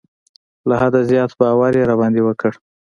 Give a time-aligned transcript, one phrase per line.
[0.67, 2.51] له حده زیات باور یې را باندې وکړ.